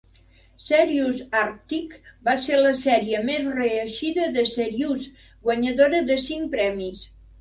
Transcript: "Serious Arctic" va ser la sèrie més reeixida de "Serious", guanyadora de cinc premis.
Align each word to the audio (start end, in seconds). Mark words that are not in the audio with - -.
"Serious 0.67 1.17
Arctic" 1.41 1.93
va 2.29 2.33
ser 2.45 2.57
la 2.61 2.71
sèrie 2.79 3.19
més 3.27 3.49
reeixida 3.59 4.25
de 4.39 4.47
"Serious", 4.53 5.07
guanyadora 5.49 6.01
de 6.09 6.21
cinc 6.31 6.51
premis. 6.57 7.05